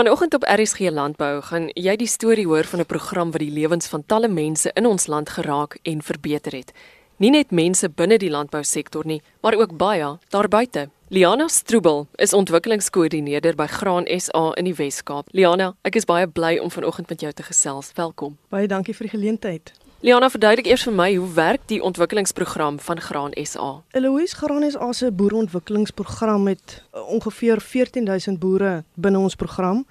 Vanoggend 0.00 0.34
op 0.34 0.44
RSG 0.48 0.78
Landbou 0.78 1.42
gaan 1.44 1.66
jy 1.76 1.92
die 2.00 2.08
storie 2.08 2.46
hoor 2.48 2.64
van 2.64 2.80
'n 2.80 2.86
program 2.86 3.30
wat 3.30 3.40
die 3.40 3.50
lewens 3.50 3.86
van 3.86 4.06
talle 4.06 4.28
mense 4.28 4.70
in 4.74 4.86
ons 4.86 5.06
land 5.06 5.28
geraak 5.28 5.78
en 5.82 6.02
verbeter 6.02 6.52
het. 6.52 6.72
Nie 7.16 7.30
net 7.30 7.50
mense 7.50 7.88
binne 7.88 8.18
die 8.18 8.30
landbousektor 8.30 9.06
nie, 9.06 9.22
maar 9.42 9.54
ook 9.54 9.76
baie 9.76 10.18
daarbuiten. 10.28 10.90
Liana 11.08 11.48
Stroebel 11.48 12.06
is 12.14 12.32
ontwikkelingskoördineerder 12.32 13.54
by 13.54 13.66
Graan 13.66 14.20
SA 14.20 14.52
in 14.54 14.64
die 14.64 14.74
Wes-Kaap. 14.74 15.28
Liana, 15.30 15.74
ek 15.82 15.94
is 15.94 16.04
baie 16.04 16.26
bly 16.26 16.58
om 16.58 16.70
vanoggend 16.70 17.08
met 17.08 17.20
jou 17.20 17.32
te 17.32 17.42
gesels. 17.42 17.92
Welkom. 17.94 18.38
Baie 18.48 18.66
dankie 18.66 18.94
vir 18.94 19.06
die 19.06 19.18
geleentheid. 19.18 19.72
Liana, 20.00 20.30
verduidelik 20.32 20.64
eers 20.70 20.86
vir 20.86 20.94
my 20.96 21.06
hoe 21.12 21.26
werk 21.36 21.66
die 21.68 21.82
ontwikkelingsprogram 21.84 22.78
van 22.80 23.00
Graan 23.04 23.34
SA? 23.44 23.82
Eloise 23.92 24.36
Graan 24.38 24.64
SA 24.72 24.86
se 24.96 25.10
boereontwikkelingsprogram 25.12 26.46
het 26.48 26.78
uh, 26.94 27.02
ongeveer 27.12 27.60
14000 27.60 28.38
boere 28.40 28.70
binne 28.94 29.20
ons 29.20 29.36
program. 29.36 29.82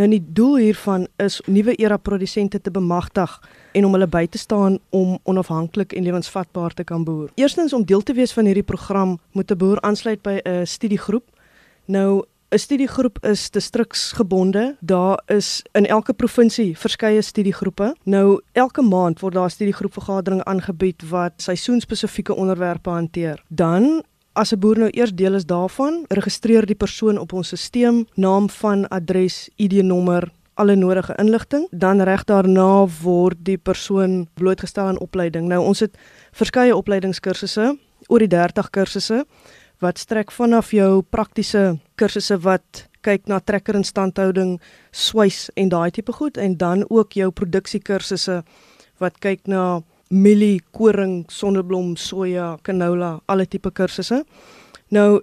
Nou 0.00 0.06
die 0.08 0.22
doel 0.24 0.56
hiervan 0.62 1.04
is 1.20 1.42
nuwe 1.44 1.74
era 1.76 1.98
produsente 2.00 2.56
te 2.60 2.72
bemagtig 2.72 3.36
en 3.76 3.84
om 3.84 3.98
hulle 3.98 4.08
by 4.08 4.24
te 4.32 4.40
staan 4.40 4.78
om 4.96 5.18
onafhanklik 5.28 5.92
en 5.92 6.08
lewensvatbaar 6.08 6.72
te 6.72 6.88
kan 6.88 7.04
boer. 7.04 7.28
Eerstens 7.36 7.76
om 7.76 7.84
deel 7.84 8.00
te 8.00 8.16
wees 8.16 8.32
van 8.32 8.48
hierdie 8.48 8.64
program 8.64 9.18
moet 9.36 9.52
'n 9.52 9.60
boer 9.60 9.80
aansluit 9.84 10.22
by 10.22 10.40
'n 10.40 10.66
studiegroep. 10.66 11.28
Nou 11.84 12.24
'n 12.50 12.58
studiegroep 12.58 13.18
is 13.26 13.50
distriksgebonde. 13.50 14.76
Daar 14.80 15.22
is 15.26 15.62
in 15.72 15.86
elke 15.86 16.12
provinsie 16.12 16.78
verskeie 16.78 17.22
studiegroepe. 17.22 17.94
Nou 18.04 18.40
elke 18.52 18.82
maand 18.82 19.20
word 19.20 19.34
daar 19.34 19.44
'n 19.44 19.50
studiegroepvergadering 19.50 20.44
aangebied 20.44 21.08
wat 21.08 21.32
seisoenspesifieke 21.36 22.34
onderwerpe 22.34 22.90
hanteer. 22.90 23.42
Dan 23.48 24.02
as 24.32 24.52
'n 24.52 24.58
boer 24.58 24.78
nou 24.78 24.90
eers 24.90 25.14
deel 25.14 25.34
is 25.34 25.46
daarvan, 25.46 26.04
registreer 26.08 26.66
die 26.66 26.74
persoon 26.74 27.18
op 27.18 27.32
ons 27.32 27.52
stelsel 27.54 28.04
naam 28.14 28.50
van 28.50 28.88
adres, 28.88 29.48
ID-nommer, 29.56 30.32
alle 30.54 30.74
nodige 30.74 31.14
inligting. 31.16 31.66
Dan 31.70 32.02
reg 32.02 32.24
daarna 32.24 32.86
word 33.02 33.36
die 33.38 33.58
persoon 33.58 34.28
blootgestel 34.34 34.86
aan 34.86 35.00
opleiding. 35.00 35.48
Nou 35.48 35.64
ons 35.64 35.80
het 35.80 35.98
verskeie 36.32 36.76
opleidingskursusse, 36.76 37.78
oor 38.06 38.18
die 38.18 38.28
30 38.28 38.70
kursusse 38.70 39.26
wat 39.80 39.98
strek 39.98 40.32
vanaf 40.32 40.72
jou 40.76 41.02
praktiese 41.02 41.78
kursusse 42.00 42.36
wat 42.44 42.86
kyk 43.04 43.28
na 43.28 43.40
trekkerinstandhouding, 43.40 44.58
swys 44.92 45.48
en 45.56 45.70
daai 45.72 45.90
tipe 45.90 46.12
goed 46.12 46.36
en 46.36 46.56
dan 46.60 46.84
ook 46.88 47.16
jou 47.16 47.30
produksiekursusse 47.32 48.42
wat 49.00 49.16
kyk 49.24 49.48
na 49.48 49.80
mielie, 50.10 50.60
koring, 50.76 51.24
sonneblom, 51.32 51.94
soja, 51.96 52.58
canola, 52.62 53.20
alle 53.26 53.46
tipe 53.46 53.70
kursusse. 53.70 54.24
Nou 54.90 55.22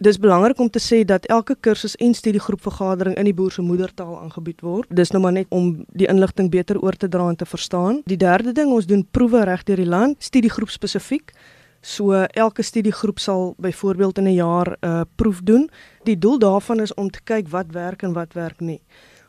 Dis 0.00 0.16
belangrik 0.16 0.56
om 0.60 0.70
te 0.72 0.80
sê 0.80 1.02
dat 1.04 1.26
elke 1.28 1.52
kursus 1.60 1.92
en 2.00 2.14
studiegroepvergadering 2.16 3.18
in 3.20 3.26
die 3.28 3.34
boer 3.36 3.52
se 3.52 3.60
moedertaal 3.60 4.14
aangebied 4.22 4.62
word. 4.64 4.88
Dis 4.96 5.10
nou 5.12 5.20
maar 5.20 5.34
net 5.36 5.50
om 5.52 5.84
die 5.92 6.08
inligting 6.08 6.48
beter 6.48 6.80
oor 6.80 6.96
te 6.96 7.08
dra 7.08 7.26
en 7.28 7.36
te 7.36 7.44
verstaan. 7.44 7.98
Die 8.08 8.16
derde 8.16 8.54
ding, 8.56 8.72
ons 8.72 8.88
doen 8.88 9.02
proewe 9.04 9.44
reg 9.44 9.66
deur 9.68 9.76
die 9.76 9.90
land, 9.92 10.16
studiegroep 10.24 10.72
spesifiek. 10.72 11.34
So 11.80 12.12
elke 12.12 12.62
studiegroep 12.62 13.18
sal 13.18 13.54
byvoorbeeld 13.58 14.18
in 14.18 14.24
'n 14.24 14.34
jaar 14.34 14.76
'n 14.80 14.86
uh, 14.86 15.00
proef 15.14 15.40
doen. 15.42 15.70
Die 16.04 16.18
doel 16.18 16.38
daarvan 16.38 16.80
is 16.80 16.94
om 16.94 17.10
te 17.10 17.20
kyk 17.24 17.48
wat 17.48 17.72
werk 17.72 18.02
en 18.02 18.12
wat 18.12 18.32
werk 18.32 18.60
nie. 18.60 18.82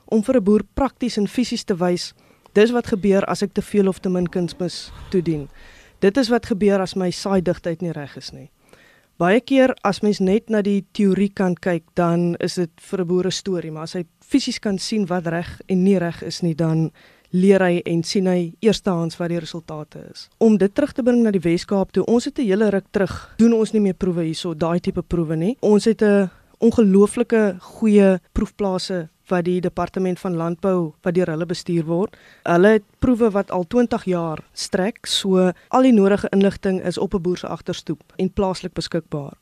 Om 0.06 0.24
vir 0.24 0.36
'n 0.36 0.44
boer 0.44 0.64
prakties 0.74 1.18
en 1.18 1.28
fisies 1.28 1.64
te 1.64 1.76
wys 1.76 2.14
dis 2.54 2.72
wat 2.72 2.88
gebeur 2.92 3.26
as 3.32 3.44
ek 3.46 3.54
te 3.56 3.64
veel 3.64 3.88
of 3.88 4.00
te 4.00 4.10
min 4.10 4.28
kunsmis 4.30 4.92
toedien. 5.12 5.48
Dit 6.00 6.18
is 6.18 6.32
wat 6.34 6.50
gebeur 6.50 6.82
as 6.82 6.96
my 6.96 7.12
saaidigtheid 7.12 7.82
nie 7.82 7.94
reg 7.96 8.18
is 8.18 8.32
nie. 8.36 8.50
Baie 9.22 9.42
keer 9.46 9.76
as 9.86 10.02
mens 10.02 10.20
net 10.20 10.50
na 10.50 10.64
die 10.66 10.82
teorie 10.98 11.30
kan 11.30 11.54
kyk, 11.54 11.84
dan 11.94 12.36
is 12.40 12.56
dit 12.56 12.72
vir 12.90 13.02
'n 13.02 13.08
boer 13.08 13.26
'n 13.28 13.32
storie, 13.32 13.72
maar 13.72 13.84
as 13.84 13.94
hy 13.94 14.06
fisies 14.20 14.60
kan 14.60 14.80
sien 14.80 15.06
wat 15.06 15.28
reg 15.28 15.62
en 15.68 15.84
nie 15.84 15.98
reg 15.98 16.24
is 16.24 16.42
nie, 16.42 16.56
dan 16.56 16.92
leer 17.32 17.64
hy 17.64 17.80
en 17.86 18.04
sien 18.04 18.28
hy 18.28 18.54
eerstehands 18.60 19.18
wat 19.20 19.30
die 19.30 19.40
resultate 19.40 20.04
is. 20.12 20.28
Om 20.38 20.58
dit 20.58 20.74
terug 20.76 20.92
te 20.94 21.04
bring 21.04 21.24
na 21.24 21.32
die 21.32 21.44
Wes-Kaap 21.44 21.92
toe, 21.92 22.06
ons 22.06 22.26
het 22.26 22.40
'n 22.40 22.46
hele 22.46 22.70
ruk 22.70 22.86
terug 22.92 23.34
doen 23.38 23.54
ons 23.54 23.72
nie 23.72 23.82
meer 23.82 23.94
proewe 23.94 24.24
hierso, 24.24 24.54
daai 24.54 24.80
tipe 24.80 25.02
proewe 25.02 25.36
nie. 25.36 25.58
Ons 25.62 25.86
het 25.86 26.02
'n 26.02 26.30
ongelooflike 26.60 27.56
goeie 27.60 28.20
proefplase 28.34 29.10
wat 29.28 29.46
die 29.46 29.62
departement 29.62 30.20
van 30.20 30.36
landbou 30.36 30.94
wat 31.02 31.14
deur 31.14 31.30
hulle 31.30 31.46
bestuur 31.46 31.86
word. 31.86 32.18
Hulle 32.44 32.68
het 32.68 32.84
proewe 33.00 33.32
wat 33.32 33.52
al 33.52 33.66
20 33.68 34.04
jaar 34.04 34.44
strek, 34.54 35.06
so 35.06 35.52
al 35.70 35.82
die 35.82 35.96
nodige 35.96 36.30
inligting 36.32 36.82
is 36.84 36.98
op 36.98 37.14
'n 37.14 37.22
boer 37.22 37.38
se 37.38 37.48
agterstoep 37.48 38.02
en 38.16 38.34
plaaslik 38.34 38.74
beskikbaar. 38.74 39.34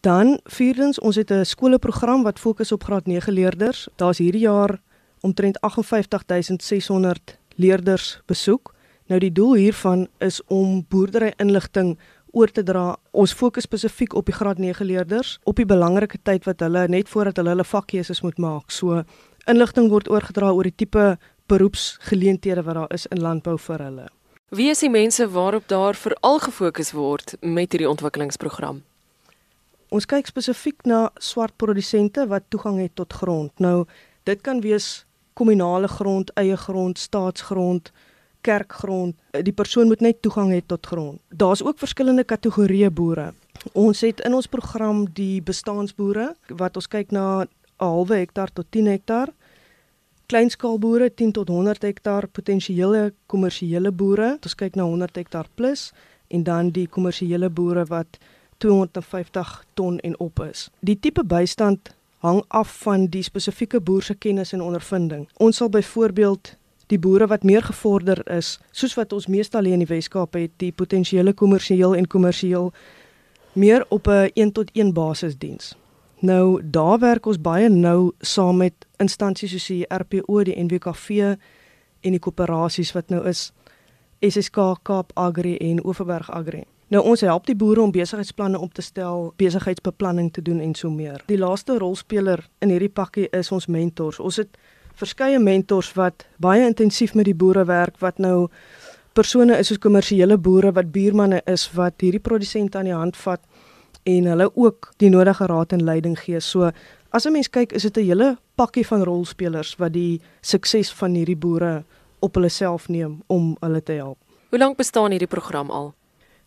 Dan 0.00 0.38
vierdens, 0.44 1.00
ons 1.00 1.16
het 1.16 1.30
'n 1.30 1.44
skoolprogram 1.44 2.22
wat 2.22 2.38
fokus 2.38 2.72
op 2.72 2.84
graad 2.84 3.06
9 3.06 3.32
leerders. 3.32 3.88
Daar's 3.96 4.18
hierdie 4.18 4.40
jaar 4.40 4.80
omtrent 5.24 5.56
58600 5.60 7.38
leerders 7.56 8.20
besoek. 8.28 8.74
Nou 9.08 9.20
die 9.20 9.32
doel 9.32 9.54
hiervan 9.60 10.06
is 10.24 10.40
om 10.52 10.82
boerdery 10.88 11.32
inligting 11.40 11.94
oor 12.34 12.50
te 12.50 12.64
dra. 12.66 12.96
Ons 13.12 13.34
fokus 13.36 13.68
spesifiek 13.68 14.14
op 14.18 14.28
die 14.28 14.36
graad 14.36 14.58
9 14.58 14.86
leerders 14.86 15.38
op 15.48 15.60
die 15.60 15.68
belangrike 15.68 16.18
tyd 16.22 16.44
wat 16.48 16.60
hulle 16.64 16.86
net 16.88 17.08
voordat 17.08 17.38
hulle 17.40 17.54
hulle 17.54 17.68
vakkeuses 17.68 18.20
moet 18.26 18.40
maak. 18.42 18.72
So 18.72 19.04
inligting 19.50 19.90
word 19.92 20.10
oorgedra 20.10 20.50
oor 20.52 20.68
die 20.68 20.76
tipe 20.76 21.14
beroepsgeleenthede 21.52 22.64
wat 22.64 22.80
daar 22.80 22.94
is 22.96 23.06
in 23.12 23.20
landbou 23.20 23.56
vir 23.60 23.84
hulle. 23.84 24.08
Wie 24.54 24.70
is 24.70 24.80
die 24.84 24.90
mense 24.90 25.28
waarop 25.30 25.68
daar 25.68 25.96
veral 25.98 26.38
gefokus 26.40 26.92
word 26.92 27.36
met 27.40 27.72
hierdie 27.72 27.90
ontwikkelingsprogram? 27.90 28.82
Ons 29.94 30.06
kyk 30.10 30.26
spesifiek 30.26 30.86
na 30.88 31.08
swart 31.22 31.56
produsente 31.60 32.26
wat 32.30 32.48
toegang 32.50 32.80
het 32.82 32.94
tot 32.96 33.12
grond. 33.12 33.52
Nou 33.60 33.84
dit 34.24 34.40
kan 34.40 34.62
wees 34.64 35.04
kommunale 35.34 35.88
grond, 35.88 36.30
eie 36.38 36.56
grond, 36.56 36.98
staatsgrond, 36.98 37.92
kerkgrond. 38.40 39.16
Die 39.42 39.52
persoon 39.52 39.86
moet 39.90 40.00
net 40.04 40.22
toegang 40.22 40.52
hê 40.54 40.60
tot 40.66 40.86
grond. 40.86 41.20
Daar's 41.28 41.62
ook 41.62 41.78
verskillende 41.78 42.24
kategorieë 42.24 42.90
boere. 42.90 43.32
Ons 43.72 44.02
het 44.04 44.20
in 44.26 44.34
ons 44.34 44.50
program 44.50 45.04
die 45.16 45.40
bestaansboere 45.42 46.34
wat 46.60 46.76
ons 46.76 46.88
kyk 46.88 47.10
na 47.10 47.42
'n 47.42 47.48
halwe 47.80 48.16
hektaar 48.16 48.52
tot 48.52 48.66
10 48.70 48.86
hektaar. 48.86 49.32
Kleinskaalboere 50.26 51.14
10 51.14 51.32
tot 51.32 51.48
100 51.48 51.82
hektaar, 51.82 52.26
potensiële 52.28 53.12
kommersiële 53.26 53.92
boere. 53.92 54.38
Ons 54.42 54.54
kyk 54.54 54.74
na 54.74 54.82
100 54.82 55.16
hektaar 55.16 55.46
plus 55.54 55.92
en 56.28 56.42
dan 56.42 56.70
die 56.70 56.88
kommersiële 56.88 57.50
boere 57.50 57.84
wat 57.84 58.18
250 58.58 59.64
ton 59.74 59.98
en 59.98 60.18
op 60.18 60.40
is. 60.40 60.70
Die 60.80 60.98
tipe 61.00 61.24
bystand 61.24 61.94
hang 62.24 62.42
af 62.48 62.70
van 62.82 63.06
die 63.12 63.22
spesifieke 63.22 63.80
boer 63.80 64.02
se 64.02 64.14
kennis 64.14 64.52
en 64.56 64.62
ondervinding. 64.64 65.26
Ons 65.36 65.60
sal 65.60 65.68
byvoorbeeld 65.68 66.54
die 66.92 66.98
boere 66.98 67.26
wat 67.28 67.44
meer 67.44 67.62
gevorder 67.62 68.20
is, 68.32 68.58
soos 68.72 68.96
wat 68.96 69.12
ons 69.12 69.28
meestal 69.28 69.64
hier 69.64 69.76
in 69.76 69.84
die 69.84 69.90
Wes-Kaap 69.90 70.36
het, 70.36 70.52
die 70.60 70.72
potensiële 70.72 71.34
kommersieel 71.36 71.96
en 71.96 72.08
kommersieel 72.08 72.72
meer 73.52 73.84
op 73.88 74.08
'n 74.08 74.30
1 74.34 74.52
tot 74.52 74.70
1 74.72 74.92
basis 74.92 75.38
diens. 75.38 75.74
Nou 76.18 76.60
daar 76.64 76.98
werk 76.98 77.26
ons 77.26 77.40
baie 77.40 77.68
nou 77.68 78.12
saam 78.20 78.56
met 78.56 78.74
instansies 78.96 79.50
soos 79.50 79.66
die 79.66 79.86
RPO, 79.88 80.42
die 80.42 80.62
NWKV 80.62 81.36
en 82.00 82.10
die 82.10 82.18
koöperasies 82.18 82.92
wat 82.92 83.08
nou 83.08 83.26
is 83.28 83.52
SSK 84.20 84.78
Kaap 84.82 85.10
Agri 85.14 85.56
en 85.56 85.86
Oeverberg 85.86 86.30
Agri. 86.30 86.64
Nou 86.94 87.00
ons 87.10 87.24
help 87.26 87.48
die 87.48 87.56
boere 87.58 87.82
om 87.82 87.90
besigheidsplanne 87.90 88.58
op 88.62 88.74
te 88.74 88.82
stel, 88.82 89.32
besigheidsbeplanning 89.40 90.28
te 90.32 90.42
doen 90.46 90.60
en 90.62 90.74
so 90.78 90.90
meer. 90.94 91.22
Die 91.26 91.38
laaste 91.40 91.74
rolspeler 91.82 92.44
in 92.62 92.70
hierdie 92.70 92.92
pakkie 92.92 93.24
is 93.34 93.50
ons 93.50 93.66
mentors. 93.66 94.20
Ons 94.22 94.38
het 94.38 94.54
verskeie 95.00 95.40
mentors 95.42 95.90
wat 95.98 96.22
baie 96.38 96.62
intensief 96.62 97.16
met 97.18 97.26
die 97.26 97.34
boere 97.34 97.64
werk 97.66 97.98
wat 98.04 98.20
nou 98.22 98.46
persone 99.18 99.56
is 99.58 99.72
soos 99.72 99.80
kommersiële 99.82 100.36
boere 100.38 100.70
wat 100.76 100.92
buurmanne 100.94 101.40
is 101.50 101.64
wat 101.74 101.98
hierdie 102.04 102.22
produsente 102.22 102.78
aan 102.78 102.86
die 102.92 102.94
hand 102.94 103.18
vat 103.24 103.42
en 104.06 104.30
hulle 104.30 104.46
ook 104.54 104.92
die 105.02 105.10
nodige 105.10 105.50
raad 105.50 105.74
en 105.74 105.82
leiding 105.82 106.14
gee. 106.20 106.38
So 106.40 106.70
as 107.10 107.26
'n 107.26 107.32
mens 107.32 107.50
kyk, 107.50 107.72
is 107.72 107.82
dit 107.82 107.96
'n 107.96 108.06
hele 108.06 108.38
pakkie 108.54 108.86
van 108.86 109.02
rolspelers 109.02 109.74
wat 109.78 109.92
die 109.92 110.20
sukses 110.42 110.92
van 110.92 111.14
hierdie 111.14 111.38
boere 111.38 111.82
op 112.20 112.34
hulle 112.34 112.48
self 112.48 112.88
neem 112.88 113.22
om 113.26 113.56
hulle 113.60 113.82
te 113.82 113.92
help. 113.92 114.18
Hoe 114.50 114.58
lank 114.58 114.76
bestaan 114.76 115.10
hierdie 115.10 115.28
program 115.28 115.70
al? 115.70 115.94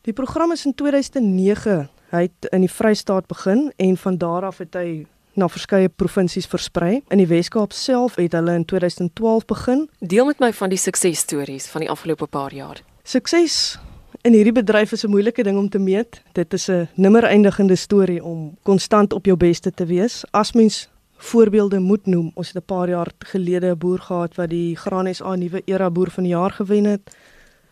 Die 0.07 0.13
program 0.15 0.51
is 0.51 0.61
in 0.65 0.71
2009 0.71 1.89
hy 2.13 2.19
het 2.21 2.47
in 2.55 2.63
die 2.63 2.71
Vrystaat 2.71 3.25
begin 3.27 3.65
en 3.75 3.97
van 3.99 4.15
daar 4.17 4.45
af 4.47 4.61
het 4.63 4.77
hy 4.79 5.03
na 5.35 5.49
verskeie 5.51 5.89
provinsies 5.91 6.47
versprei. 6.47 7.01
In 7.11 7.19
die 7.19 7.27
Wes-Kaap 7.27 7.75
self 7.75 8.15
het 8.15 8.37
hulle 8.37 8.55
in 8.55 8.63
2012 8.63 9.43
begin. 9.51 9.83
Deel 9.99 10.29
met 10.31 10.39
my 10.39 10.53
van 10.55 10.71
die 10.71 10.79
suksesstories 10.79 11.67
van 11.73 11.83
die 11.83 11.91
afgelope 11.91 12.29
paar 12.31 12.55
jaar. 12.55 12.79
Sukses 13.03 13.75
in 14.23 14.31
hierdie 14.31 14.55
bedryf 14.55 14.95
is 14.95 15.03
'n 15.03 15.11
moeilike 15.11 15.43
ding 15.43 15.57
om 15.59 15.69
te 15.69 15.79
meet. 15.79 16.21
Dit 16.31 16.53
is 16.53 16.69
'n 16.69 16.87
nimmer 16.95 17.23
eindigende 17.23 17.75
storie 17.75 18.23
om 18.23 18.55
konstant 18.63 19.13
op 19.13 19.25
jou 19.25 19.37
beste 19.37 19.73
te 19.73 19.85
wees. 19.85 20.23
As 20.31 20.53
mens 20.53 20.89
voorbeelde 21.17 21.79
moet 21.79 22.05
noem, 22.05 22.31
ons 22.33 22.47
het 22.47 22.63
'n 22.63 22.65
paar 22.65 22.89
jaar 22.89 23.11
gelede 23.19 23.71
'n 23.71 23.77
boer 23.77 23.99
gehad 23.99 24.35
wat 24.35 24.49
die 24.49 24.75
Graan 24.75 25.13
SA 25.13 25.35
nuwe 25.35 25.61
era 25.65 25.89
boer 25.89 26.11
van 26.11 26.23
die 26.23 26.31
jaar 26.33 26.51
gewen 26.51 26.85
het. 26.85 27.11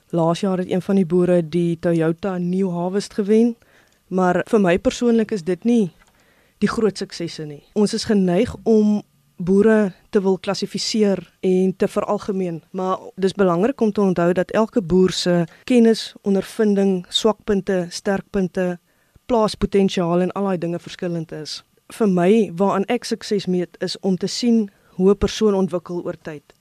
Laas 0.10 0.40
jaar 0.40 0.58
het 0.58 0.70
een 0.70 0.82
van 0.82 0.96
die 0.96 1.06
boere 1.06 1.42
die 1.50 1.80
Toyota 1.80 2.38
New 2.38 2.70
Harvest 2.70 3.14
gewen, 3.14 3.56
maar 4.08 4.44
vir 4.48 4.62
my 4.62 4.78
persoonlik 4.80 5.32
is 5.32 5.44
dit 5.44 5.64
nie 5.64 5.92
die 6.64 6.70
groot 6.70 6.98
suksesse 6.98 7.46
nie. 7.46 7.64
Ons 7.74 7.94
is 7.94 8.06
geneig 8.06 8.56
om 8.64 9.02
boere 9.36 9.92
te 10.10 10.22
wil 10.22 10.38
klassifiseer 10.38 11.20
en 11.42 11.74
te 11.76 11.88
veralgemeen, 11.88 12.62
maar 12.72 13.00
dis 13.16 13.34
belangrik 13.34 13.82
om 13.82 13.92
te 13.92 14.02
onthou 14.02 14.32
dat 14.34 14.52
elke 14.52 14.82
boer 14.82 15.12
se 15.12 15.44
kennis, 15.64 16.14
ondervinding, 16.22 17.06
swakpunte, 17.10 17.88
sterkpunte, 17.90 18.78
plaaspotensiaal 19.26 20.22
en 20.22 20.32
al 20.32 20.52
daai 20.52 20.58
dinge 20.58 20.80
verskillend 20.80 21.32
is. 21.32 21.64
Vir 21.94 22.08
my 22.10 22.52
waaraan 22.56 22.88
ek 22.90 23.06
sukses 23.06 23.46
meet 23.46 23.78
is 23.84 24.00
om 24.00 24.18
te 24.18 24.28
sien 24.28 24.70
hoe 24.96 25.12
'n 25.12 25.18
persoon 25.18 25.54
ontwikkel 25.54 26.06
oor 26.06 26.18
tyd. 26.22 26.55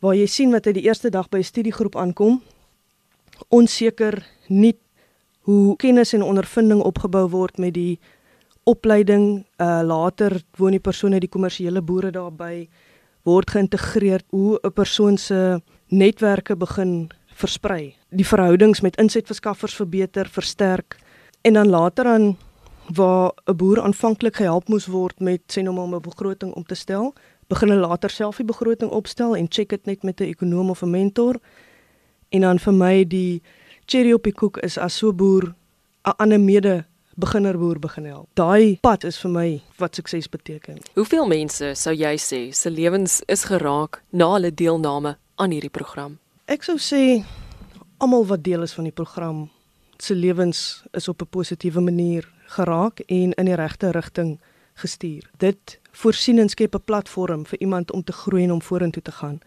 Waar 0.00 0.14
jy 0.14 0.26
sien 0.26 0.52
wat 0.54 0.64
hy 0.64 0.72
die 0.72 0.86
eerste 0.86 1.10
dag 1.10 1.28
by 1.28 1.38
'n 1.38 1.44
studiegroep 1.44 1.96
aankom, 1.96 2.42
onseker, 3.48 4.22
nie 4.48 4.76
hoe 5.48 5.76
kennis 5.76 6.12
en 6.14 6.22
ondervinding 6.22 6.80
opgebou 6.80 7.28
word 7.28 7.58
met 7.58 7.74
die 7.74 7.98
opleiding 8.64 9.46
uh 9.58 9.82
later 9.82 10.42
woon 10.56 10.76
die 10.76 10.80
persone 10.80 11.20
die 11.20 11.28
kommersiële 11.28 11.82
boere 11.82 12.10
daarby 12.10 12.68
word 13.24 13.50
geïntegreer 13.50 14.22
hoe 14.30 14.58
'n 14.62 14.72
persoon 14.72 15.16
se 15.18 15.60
netwerke 15.88 16.56
begin 16.56 17.10
versprei. 17.26 17.94
Die 18.10 18.26
verhoudings 18.26 18.80
met 18.80 18.96
insetverskaffers 18.96 19.74
verbeter 19.74 20.28
versterk 20.28 20.96
en 21.42 21.52
dan 21.52 21.68
later 21.68 22.06
aan 22.06 22.36
waar 22.94 23.32
'n 23.46 23.56
boer 23.56 23.80
aanvanklik 23.80 24.36
gehelp 24.36 24.68
moes 24.68 24.86
word 24.86 25.20
met 25.20 25.40
sê 25.46 25.62
nou 25.62 25.76
om 25.78 25.94
'n 25.94 26.00
begroting 26.00 26.52
om 26.54 26.64
te 26.64 26.74
stel 26.74 27.14
begin 27.48 27.72
hulle 27.72 27.86
later 27.86 28.10
self 28.10 28.36
die 28.36 28.46
begroting 28.46 28.90
opstel 28.90 29.36
en 29.36 29.48
check 29.48 29.68
dit 29.68 29.86
net 29.86 30.02
met 30.02 30.20
'n 30.20 30.30
ekonom 30.32 30.70
of 30.70 30.82
'n 30.82 30.90
mentor 30.90 31.40
en 32.28 32.40
dan 32.40 32.58
vir 32.58 32.72
my 32.72 33.04
die 33.04 33.42
cherry 33.86 34.12
op 34.12 34.22
die 34.22 34.32
koek 34.32 34.58
is 34.58 34.78
as 34.78 34.98
so 34.98 35.12
boer 35.12 35.54
'n 36.04 36.14
ander 36.16 36.40
mede 36.40 36.84
beginnerboer 37.18 37.78
begin 37.78 38.04
help. 38.04 38.28
Daai 38.34 38.78
pad 38.80 39.04
is 39.04 39.18
vir 39.18 39.30
my 39.30 39.62
wat 39.78 39.94
sukses 39.94 40.28
beteken. 40.28 40.78
Hoeveel 40.94 41.26
mense 41.26 41.72
sou 41.74 41.94
jy 41.94 42.14
sê 42.16 42.40
se 42.54 42.70
lewens 42.70 43.22
is 43.26 43.44
geraak 43.44 44.02
na 44.10 44.32
hulle 44.32 44.54
deelname 44.54 45.16
aan 45.36 45.50
hierdie 45.50 45.70
program? 45.70 46.18
Ek 46.46 46.62
sou 46.62 46.78
sê 46.78 47.24
almal 47.98 48.26
wat 48.26 48.44
deel 48.44 48.62
is 48.62 48.72
van 48.72 48.84
die 48.84 48.94
program 48.94 49.48
se 49.98 50.14
lewens 50.14 50.82
is 50.92 51.08
op 51.08 51.22
'n 51.22 51.30
positiewe 51.30 51.80
manier 51.80 52.28
geraak 52.46 53.00
en 53.00 53.32
in 53.32 53.44
die 53.44 53.54
regte 53.54 53.90
rigting 53.90 54.38
gestuur. 54.78 55.30
Dit 55.36 55.78
voorsien 55.92 56.38
en 56.38 56.48
skep 56.48 56.74
'n 56.74 56.84
platform 56.84 57.46
vir 57.46 57.60
iemand 57.60 57.92
om 57.92 58.04
te 58.04 58.12
groei 58.12 58.44
en 58.44 58.52
om 58.52 58.62
vorentoe 58.62 59.02
te 59.02 59.12
gaan. 59.12 59.38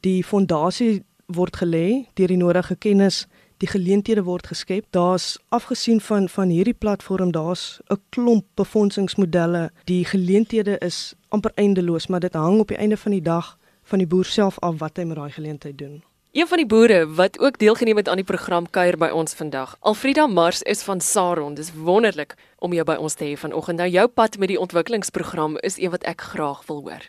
Die 0.00 0.24
fondasie 0.24 1.02
word 1.26 1.56
gelê 1.56 2.06
deur 2.14 2.28
die 2.28 2.36
nodige 2.36 2.76
kennis 2.76 3.26
die 3.62 3.68
geleenthede 3.68 4.22
word 4.24 4.46
geskep. 4.46 4.86
Daar's 4.90 5.38
afgesien 5.48 6.00
van 6.00 6.28
van 6.28 6.48
hierdie 6.48 6.74
platform, 6.74 7.30
daar's 7.30 7.80
'n 7.90 8.00
klomp 8.08 8.44
befondsingsmodelle. 8.54 9.70
Die 9.84 10.04
geleenthede 10.04 10.78
is 10.78 11.14
amper 11.28 11.52
eindeloos, 11.54 12.06
maar 12.06 12.20
dit 12.20 12.32
hang 12.32 12.60
op 12.60 12.68
die 12.68 12.76
einde 12.76 12.96
van 12.96 13.12
die 13.12 13.22
dag 13.22 13.58
van 13.82 13.98
die 13.98 14.06
boer 14.06 14.24
self 14.24 14.58
af 14.58 14.78
wat 14.78 14.96
hy 14.96 15.04
met 15.04 15.16
daai 15.16 15.30
geleentheid 15.30 15.78
doen. 15.78 16.02
Een 16.34 16.46
van 16.46 16.56
die 16.56 16.66
boere 16.66 17.06
wat 17.14 17.38
ook 17.38 17.58
deelgeneem 17.58 17.96
het 17.96 18.08
aan 18.08 18.18
die 18.18 18.24
program 18.26 18.70
kuier 18.70 18.96
by 18.98 19.06
ons 19.14 19.36
vandag. 19.38 19.76
Alfrida 19.80 20.26
Mars 20.26 20.62
is 20.62 20.80
van 20.82 21.00
Saron. 21.00 21.54
Dis 21.54 21.70
wonderlik 21.74 22.34
om 22.58 22.72
jou 22.74 22.82
by 22.84 22.96
ons 22.98 23.14
te 23.14 23.22
hê 23.24 23.36
vanoggend. 23.38 23.78
Nou 23.78 23.86
jou 23.88 24.08
pad 24.10 24.38
met 24.42 24.50
die 24.50 24.58
ontwikkelingsprogram 24.58 25.54
is 25.62 25.76
een 25.78 25.92
wat 25.94 26.02
ek 26.10 26.24
graag 26.32 26.64
wil 26.66 26.80
hoor. 26.82 27.04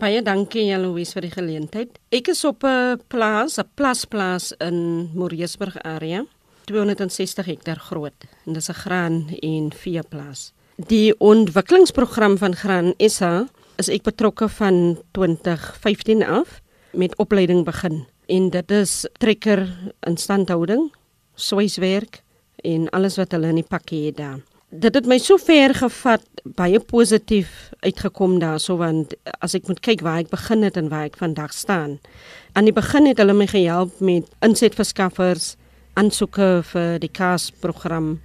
Baie 0.00 0.22
dankie 0.24 0.64
Louise 0.80 1.12
vir 1.12 1.26
die 1.26 1.32
geleentheid. 1.34 1.98
Ek 2.08 2.30
is 2.32 2.40
op 2.48 2.64
'n 2.64 2.96
plaas, 3.08 3.58
'n 3.58 3.68
plasplaas 3.74 4.54
in 4.64 5.10
Moreesburg 5.14 5.76
area, 5.82 6.24
260 6.64 7.44
hektaar 7.44 7.78
groot. 7.78 8.16
En 8.46 8.52
dis 8.52 8.68
'n 8.68 8.72
graan 8.72 9.28
en 9.42 9.72
veeplaas. 9.72 10.52
Die 10.76 11.14
ontwikkelingsprogram 11.18 12.38
van 12.38 12.56
Graan 12.56 12.94
SA 12.96 13.46
is 13.76 13.88
ek 13.88 14.02
betrokke 14.02 14.48
van 14.48 15.02
2015 15.12 16.24
af 16.24 16.60
met 16.92 17.16
opleiding 17.16 17.64
begin. 17.64 18.06
En 18.30 18.50
dit 18.54 18.70
is 18.70 18.94
trekker 19.18 19.66
instandhouding, 20.06 20.86
swyswerk 21.34 22.22
en 22.62 22.86
alles 22.94 23.18
wat 23.18 23.34
hulle 23.34 23.50
in 23.50 23.62
die 23.62 23.66
pakkie 23.66 24.06
het 24.06 24.20
daar 24.20 24.38
dit 24.70 24.94
het 24.94 25.06
my 25.10 25.18
so 25.18 25.38
ver 25.42 25.74
gevat 25.74 26.22
baie 26.56 26.78
positief 26.78 27.72
uitgekom 27.82 28.38
daarso 28.38 28.76
want 28.78 29.16
as 29.42 29.56
ek 29.58 29.66
moet 29.68 29.80
kyk 29.82 30.04
waar 30.06 30.20
ek 30.22 30.30
begin 30.30 30.62
het 30.62 30.78
en 30.78 30.88
waar 30.92 31.08
ek 31.10 31.18
vandag 31.18 31.52
staan. 31.52 31.98
Aan 32.54 32.70
die 32.70 32.74
begin 32.74 33.08
het 33.10 33.18
hulle 33.18 33.34
my 33.34 33.48
gehelp 33.50 33.98
met 33.98 34.30
insetverskaffers, 34.46 35.56
aansoeke 35.98 36.62
vir 36.70 37.00
die 37.02 37.10
KAS 37.10 37.50
program, 37.50 38.20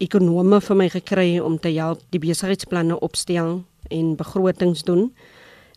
ekonome 0.00 0.62
vir 0.64 0.80
my 0.80 0.88
gekry 0.88 1.28
om 1.44 1.58
te 1.60 1.74
help 1.76 2.00
die 2.10 2.22
besigheidsplanne 2.22 2.96
opstel 3.04 3.60
en 3.92 4.16
begrotings 4.16 4.86
doen. 4.88 5.10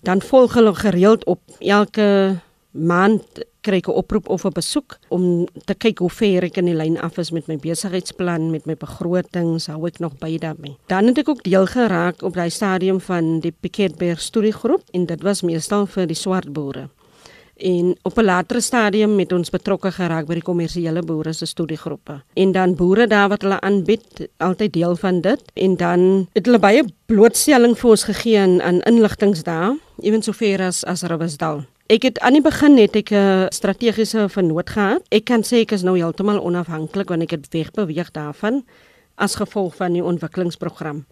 Dan 0.07 0.23
volg 0.23 0.55
hulle 0.55 0.73
gereeld 0.79 1.25
op 1.27 1.41
elke 1.59 2.39
maand 2.71 3.43
kry 3.65 3.81
ek 3.81 3.89
'n 3.89 3.97
oproep 4.01 4.29
of 4.29 4.45
'n 4.45 4.53
besoek 4.53 4.97
om 5.09 5.47
te 5.65 5.73
kyk 5.73 5.99
hoe 5.99 6.09
ver 6.09 6.43
ek 6.43 6.57
in 6.57 6.65
die 6.65 6.77
lyn 6.77 6.97
af 7.01 7.17
is 7.17 7.31
met 7.31 7.47
my 7.47 7.57
besigheidsplan, 7.57 8.51
met 8.51 8.65
my 8.65 8.75
begrotings, 8.75 9.67
hou 9.67 9.87
ek 9.87 9.99
nog 9.99 10.17
by 10.19 10.37
daarmee. 10.37 10.77
Dan 10.87 11.07
het 11.07 11.17
ek 11.17 11.29
ook 11.29 11.43
deel 11.43 11.65
geraak 11.65 12.21
op 12.21 12.33
daai 12.33 12.49
stadium 12.49 12.99
van 12.99 13.39
die 13.39 13.51
Piketberg 13.51 14.21
studiegroep 14.21 14.83
en 14.93 15.05
dit 15.05 15.21
was 15.21 15.41
meestal 15.41 15.85
vir 15.85 16.07
die 16.07 16.15
swart 16.15 16.53
boere. 16.53 16.89
En 17.55 17.95
op 18.01 18.17
'n 18.17 18.23
later 18.23 18.61
stadium 18.61 19.15
met 19.15 19.31
ons 19.31 19.49
betrokke 19.49 19.91
geraak 19.91 20.25
by 20.25 20.33
die 20.33 20.43
kommersiële 20.43 21.01
boere 21.01 21.33
se 21.33 21.45
studiegroepe. 21.45 22.21
En 22.33 22.51
dan 22.51 22.75
boere 22.75 23.07
daar 23.07 23.29
wat 23.29 23.41
hulle 23.41 23.59
aanbied, 23.59 24.29
altyd 24.37 24.73
deel 24.73 24.95
van 24.95 25.21
dit 25.21 25.41
en 25.53 25.75
dan 25.75 26.27
het 26.33 26.45
hulle 26.45 26.59
baie 26.59 26.83
blootstelling 27.05 27.77
vir 27.77 27.89
ons 27.89 28.03
gegee 28.03 28.39
aan 28.39 28.81
inligtings 28.81 29.43
daar, 29.43 29.75
ewens 30.01 30.25
sover 30.25 30.61
as 30.61 30.83
as 30.83 31.01
Rubbersdal. 31.01 31.63
Ek 31.85 32.01
het 32.01 32.17
aan 32.25 32.33
die 32.33 32.41
begin 32.41 32.73
net 32.79 32.95
ek 32.97 33.11
'n 33.11 33.15
uh, 33.15 33.45
strategiese 33.53 34.25
vernoot 34.29 34.69
gehad. 34.69 35.05
Ek 35.13 35.25
kan 35.25 35.43
sê 35.45 35.61
ek 35.61 35.71
is 35.71 35.83
nou 35.83 35.93
heeltemal 35.93 36.41
onafhanklik 36.41 37.09
want 37.09 37.21
ek 37.21 37.31
het 37.31 37.53
wegbeweeg 37.53 38.11
daarvan 38.11 38.65
as 39.15 39.35
gevolg 39.35 39.75
van 39.75 39.93
die 39.93 40.03
ontwikkelingsprogram. 40.03 41.05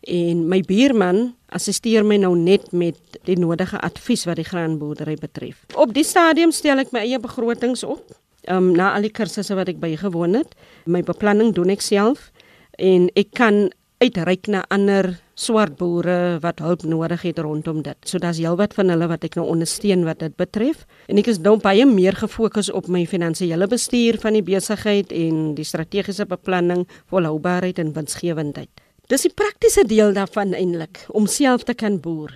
En 0.00 0.48
my 0.48 0.60
buurman 0.60 1.34
assisteer 1.48 2.04
my 2.04 2.16
nou 2.16 2.36
net 2.36 2.72
met 2.72 2.96
die 3.24 3.38
nodige 3.38 3.80
advies 3.80 4.24
wat 4.24 4.36
die 4.36 4.44
graanboerdery 4.44 5.16
betref. 5.16 5.64
Op 5.74 5.94
die 5.94 6.04
stadium 6.04 6.52
stel 6.52 6.78
ek 6.78 6.92
my 6.92 7.00
eie 7.00 7.18
begrotings 7.18 7.82
op. 7.82 8.04
Ehm 8.44 8.56
um, 8.56 8.72
na 8.76 8.92
al 8.94 9.02
die 9.02 9.10
kursusse 9.10 9.54
wat 9.54 9.68
ek 9.68 9.80
bygewoon 9.80 10.34
het, 10.34 10.54
my 10.84 11.02
beplanning 11.02 11.54
doen 11.54 11.70
ek 11.70 11.80
self 11.80 12.32
en 12.76 13.08
ek 13.16 13.32
kan 13.32 13.72
uitreik 13.98 14.46
na 14.46 14.64
ander 14.68 15.18
swart 15.38 15.76
boere 15.78 16.38
wat 16.42 16.58
hulp 16.62 16.82
nodig 16.82 17.22
het 17.22 17.38
rondom 17.38 17.82
dit. 17.86 17.98
So 18.02 18.18
daar's 18.18 18.40
heelwat 18.42 18.74
van 18.74 18.90
hulle 18.90 19.06
wat 19.10 19.24
ek 19.28 19.38
nou 19.38 19.46
ondersteun 19.46 20.02
wat 20.08 20.18
dit 20.24 20.34
betref. 20.38 20.82
En 21.06 21.20
ek 21.20 21.30
is 21.30 21.38
nou 21.44 21.54
baie 21.62 21.86
meer 21.86 22.18
gefokus 22.18 22.72
op 22.74 22.90
my 22.90 23.04
finansiële 23.06 23.68
bestuur 23.70 24.18
van 24.22 24.34
die 24.38 24.42
besigheid 24.42 25.14
en 25.14 25.54
die 25.58 25.66
strategiese 25.66 26.26
beplanning, 26.26 26.86
volhoubaarheid 27.12 27.78
en 27.78 27.94
winsgewendheid. 27.94 28.70
Dis 29.08 29.24
die 29.24 29.32
praktiese 29.32 29.86
deel 29.88 30.12
daarvan 30.12 30.52
eintlik 30.58 31.04
om 31.16 31.30
self 31.30 31.64
te 31.64 31.74
kan 31.74 32.00
boer. 32.02 32.34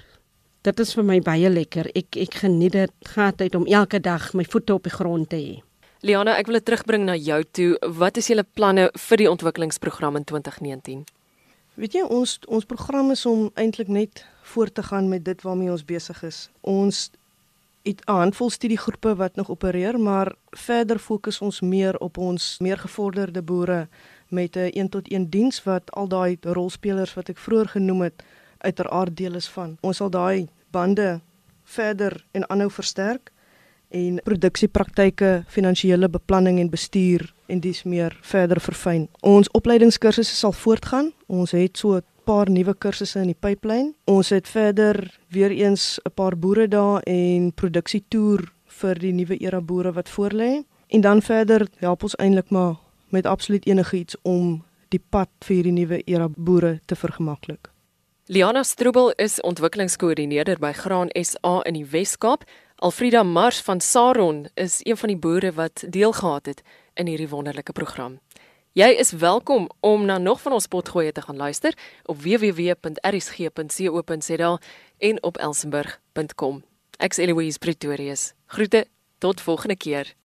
Dit 0.63 0.79
is 0.79 0.95
vir 0.95 1.05
my 1.05 1.19
baie 1.21 1.51
lekker. 1.51 1.91
Ek 1.99 2.17
ek 2.23 2.39
geniet 2.45 2.77
dit 2.77 3.11
gaatheid 3.17 3.57
om 3.59 3.67
elke 3.67 3.99
dag 4.01 4.31
my 4.39 4.47
voete 4.47 4.79
op 4.79 4.87
die 4.87 4.95
grond 4.95 5.29
te 5.29 5.41
hê. 5.41 5.57
Liana, 6.07 6.37
ek 6.39 6.47
wil 6.47 6.61
dit 6.61 6.65
terugbring 6.71 7.05
na 7.07 7.17
jou 7.19 7.43
toe. 7.55 7.69
Wat 7.99 8.17
is 8.19 8.31
julle 8.31 8.47
planne 8.47 8.89
vir 8.95 9.21
die 9.21 9.29
ontwikkelingsprogram 9.31 10.17
in 10.19 10.25
2019? 10.27 11.03
Weet 11.83 11.97
jy 11.99 12.03
ons 12.15 12.37
ons 12.47 12.67
program 12.71 13.09
is 13.11 13.25
om 13.27 13.49
eintlik 13.59 13.89
net 13.91 14.21
voort 14.53 14.75
te 14.75 14.83
gaan 14.87 15.09
met 15.11 15.25
dit 15.27 15.41
waarmee 15.43 15.71
ons 15.73 15.83
besig 15.83 16.21
is. 16.23 16.37
Ons 16.61 17.11
het 17.83 18.03
'n 18.07 18.13
handvol 18.23 18.51
studiegroepe 18.51 19.15
wat 19.17 19.35
nog 19.35 19.51
opereer, 19.51 19.99
maar 19.99 20.33
verder 20.51 20.99
fokus 20.99 21.41
ons 21.41 21.61
meer 21.61 21.99
op 21.99 22.19
ons 22.19 22.59
meer 22.59 22.79
gevorderde 22.79 23.43
boere 23.43 23.89
met 24.29 24.57
'n 24.57 24.71
1 24.79 24.89
tot 24.89 25.09
1 25.09 25.31
diens 25.31 25.65
wat 25.65 25.91
al 25.91 26.09
daai 26.09 26.39
rolspelers 26.41 27.15
wat 27.15 27.29
ek 27.29 27.39
vroeër 27.39 27.69
genoem 27.69 28.01
het 28.03 28.23
uiteraard 28.59 29.17
deel 29.17 29.35
is 29.35 29.49
van. 29.49 29.77
Ons 29.81 29.97
sal 29.97 30.11
daai 30.11 30.49
bande 30.71 31.21
verder 31.65 32.25
en 32.31 32.49
aanhou 32.49 32.71
versterk 32.71 33.32
en 33.93 34.21
produksiepraktyke, 34.25 35.45
finansiële 35.53 36.09
beplanning 36.09 36.59
en 36.61 36.71
bestuur 36.73 37.29
en 37.53 37.61
dis 37.61 37.83
meer 37.85 38.17
verder 38.25 38.61
verfyn. 38.61 39.07
Ons 39.21 39.51
opleidingskursusse 39.53 40.37
sal 40.37 40.53
voortgaan. 40.57 41.13
Ons 41.27 41.53
het 41.53 41.77
so 41.77 41.97
'n 41.97 42.03
paar 42.25 42.51
nuwe 42.51 42.75
kursusse 42.75 43.21
in 43.21 43.31
die 43.33 43.41
pipeline. 43.41 43.93
Ons 44.05 44.31
het 44.31 44.49
verder 44.49 45.19
weer 45.29 45.51
eens 45.51 46.01
'n 46.05 46.11
paar 46.15 46.37
boere 46.39 46.69
daar 46.69 47.03
en 47.03 47.53
produksietoer 47.55 48.53
vir 48.67 48.99
die 48.99 49.13
nuwe 49.13 49.37
era 49.37 49.61
boere 49.61 49.93
wat 49.93 50.09
voorlê. 50.09 50.65
En 50.89 51.01
dan 51.01 51.23
verder 51.23 51.69
help 51.77 52.03
ons 52.03 52.17
eintlik 52.17 52.51
maar 52.51 52.75
met 53.09 53.27
absoluut 53.27 53.67
enigiets 53.67 54.17
om 54.23 54.65
die 54.89 55.03
pad 55.11 55.29
vir 55.45 55.55
hierdie 55.55 55.73
nuwe 55.73 56.03
era 56.05 56.29
boere 56.29 56.81
te 56.87 56.97
vergemaklik. 56.97 57.73
Liana 58.27 58.63
Strubel 58.63 59.13
is 59.17 59.41
ontwikkelingskoördineerder 59.41 60.59
by 60.59 60.73
Graan 60.73 61.09
SA 61.13 61.61
in 61.67 61.75
die 61.75 61.87
Wes-Kaap. 61.91 62.45
Alfrida 62.83 63.23
Mars 63.23 63.61
van 63.61 63.81
Saron 63.81 64.49
is 64.55 64.81
een 64.83 64.97
van 64.97 65.09
die 65.09 65.17
boere 65.17 65.53
wat 65.53 65.85
deelgehad 65.89 66.47
het 66.47 66.63
in 66.95 67.07
hierdie 67.07 67.29
wonderlike 67.29 67.73
program. 67.73 68.19
Jy 68.75 68.89
is 68.99 69.13
welkom 69.13 69.71
om 69.81 70.05
na 70.05 70.19
nog 70.19 70.41
van 70.43 70.53
ons 70.53 70.67
potgoeie 70.67 71.13
te 71.13 71.23
gaan 71.23 71.37
luister 71.37 71.79
op 72.03 72.19
www.rsg.co.za 72.23 72.91
en 74.99 75.23
op 75.23 75.37
elsenburg.com. 75.37 76.65
Ek's 76.99 77.17
Eloise 77.17 77.59
Pretorius. 77.59 78.33
Groete 78.47 78.87
tot 79.19 79.41
volgende 79.41 79.77
keer. 79.77 80.15